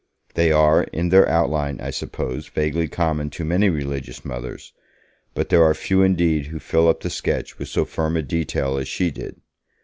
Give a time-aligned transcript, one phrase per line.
[0.33, 4.73] They are, in their outline, I suppose, vaguely common to many religious mothers,
[5.35, 8.77] but there are few indeed who fill up the sketch with so firm a detail
[8.77, 9.35] as she did.